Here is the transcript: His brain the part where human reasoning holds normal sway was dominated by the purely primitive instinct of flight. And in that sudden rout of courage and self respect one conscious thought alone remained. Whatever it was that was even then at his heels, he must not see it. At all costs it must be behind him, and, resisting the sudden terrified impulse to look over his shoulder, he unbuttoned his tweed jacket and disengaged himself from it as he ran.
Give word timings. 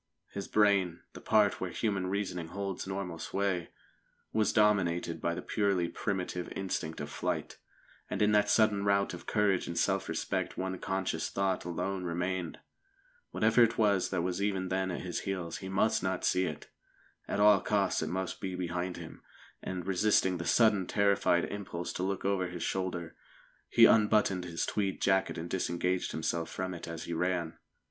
His 0.31 0.47
brain 0.47 1.01
the 1.13 1.21
part 1.21 1.61
where 1.61 1.69
human 1.69 2.07
reasoning 2.07 2.47
holds 2.47 2.87
normal 2.87 3.19
sway 3.19 3.69
was 4.33 4.51
dominated 4.51 5.21
by 5.21 5.35
the 5.35 5.43
purely 5.43 5.87
primitive 5.89 6.51
instinct 6.55 6.99
of 6.99 7.11
flight. 7.11 7.59
And 8.09 8.19
in 8.19 8.31
that 8.31 8.49
sudden 8.49 8.83
rout 8.83 9.13
of 9.13 9.27
courage 9.27 9.67
and 9.67 9.77
self 9.77 10.09
respect 10.09 10.57
one 10.57 10.79
conscious 10.79 11.29
thought 11.29 11.65
alone 11.65 12.03
remained. 12.03 12.57
Whatever 13.29 13.61
it 13.61 13.77
was 13.77 14.09
that 14.09 14.23
was 14.23 14.41
even 14.41 14.69
then 14.69 14.89
at 14.89 15.01
his 15.01 15.19
heels, 15.19 15.57
he 15.59 15.69
must 15.69 16.01
not 16.01 16.25
see 16.25 16.45
it. 16.45 16.71
At 17.27 17.39
all 17.39 17.61
costs 17.61 18.01
it 18.01 18.09
must 18.09 18.41
be 18.41 18.55
behind 18.55 18.97
him, 18.97 19.21
and, 19.61 19.85
resisting 19.85 20.37
the 20.39 20.45
sudden 20.47 20.87
terrified 20.87 21.45
impulse 21.45 21.93
to 21.93 22.01
look 22.01 22.25
over 22.25 22.47
his 22.47 22.63
shoulder, 22.63 23.15
he 23.69 23.85
unbuttoned 23.85 24.45
his 24.45 24.65
tweed 24.65 24.99
jacket 24.99 25.37
and 25.37 25.47
disengaged 25.47 26.11
himself 26.11 26.49
from 26.49 26.73
it 26.73 26.87
as 26.87 27.03
he 27.03 27.13
ran. 27.13 27.59